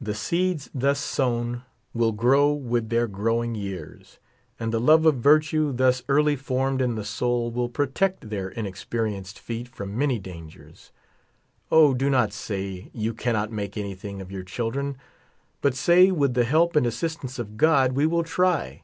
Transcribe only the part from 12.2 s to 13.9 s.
say, you cannot make